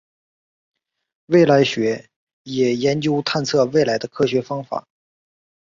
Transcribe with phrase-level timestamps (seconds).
[1.27, 2.09] 未来学
[2.41, 4.87] 也研究预测未来的科学方法。